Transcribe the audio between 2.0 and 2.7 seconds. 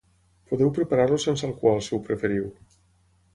preferiu.